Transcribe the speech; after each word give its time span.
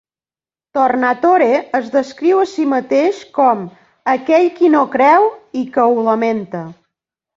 Tornatore 0.77 1.49
es 1.79 1.91
descriu 1.95 2.41
a 2.43 2.47
si 2.53 2.65
mateix 2.71 3.19
com 3.37 3.61
"aquell 4.15 4.49
qui 4.57 4.73
no 4.77 4.83
creu 4.97 5.29
i 5.63 5.67
que 5.77 5.89
ho 5.93 6.05
lamenta". 6.09 6.65